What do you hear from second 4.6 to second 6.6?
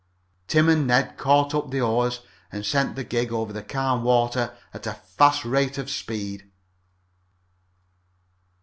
at a fast rate of speed.